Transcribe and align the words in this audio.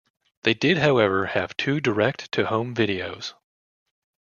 They 0.41 0.55
did 0.55 0.79
however 0.79 1.27
have 1.27 1.55
two 1.55 1.79
direct 1.79 2.31
to 2.31 2.47
home 2.47 2.73
videos. 2.73 3.35